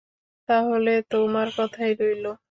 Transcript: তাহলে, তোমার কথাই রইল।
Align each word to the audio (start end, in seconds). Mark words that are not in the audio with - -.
তাহলে, 0.49 0.91
তোমার 1.09 1.47
কথাই 1.57 1.91
রইল। 1.99 2.25